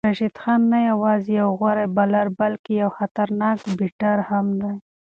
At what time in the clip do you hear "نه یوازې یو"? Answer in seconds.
0.71-1.49